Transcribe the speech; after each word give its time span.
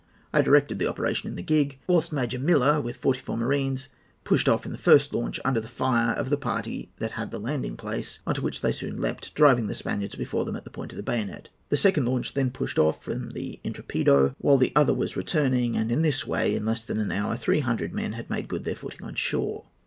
I 0.33 0.41
directed 0.41 0.79
the 0.79 0.87
operation 0.87 1.29
in 1.29 1.35
the 1.35 1.43
gig, 1.43 1.77
whilst 1.85 2.11
Major 2.11 2.39
Miller, 2.39 2.81
with 2.81 2.97
forty 2.97 3.19
four 3.19 3.37
marines, 3.37 3.87
pushed 4.23 4.49
off 4.49 4.65
in 4.65 4.71
the 4.71 4.77
first 4.79 5.13
launch, 5.13 5.39
under 5.45 5.59
the 5.59 5.67
fire 5.67 6.15
of 6.15 6.31
the 6.31 6.37
party 6.37 6.91
at 6.99 7.29
the 7.29 7.37
landing 7.39 7.77
place, 7.77 8.17
on 8.25 8.33
to 8.33 8.41
which 8.41 8.61
they 8.61 8.71
soon 8.71 8.99
leaped, 8.99 9.35
driving 9.35 9.67
the 9.67 9.75
Spaniards 9.75 10.15
before 10.15 10.43
them 10.43 10.55
at 10.55 10.63
the 10.63 10.71
point 10.71 10.91
of 10.91 10.97
the 10.97 11.03
bayonet. 11.03 11.49
The 11.69 11.77
second 11.77 12.05
launch 12.05 12.33
then 12.33 12.49
pushed 12.49 12.79
off 12.79 13.03
from 13.03 13.29
the 13.29 13.59
Intrepido, 13.63 14.33
while 14.39 14.57
the 14.57 14.73
other 14.75 14.95
was 14.95 15.15
returning; 15.15 15.77
and 15.77 15.91
in 15.91 16.01
this 16.01 16.25
way, 16.25 16.55
in 16.55 16.65
less 16.65 16.83
than 16.83 16.97
an 16.99 17.11
hour, 17.11 17.37
three 17.37 17.59
hundred 17.59 17.93
men 17.93 18.13
had 18.13 18.27
made 18.27 18.47
good 18.47 18.63
their 18.63 18.73
footing 18.73 19.03
on 19.03 19.13
shore. 19.13 19.65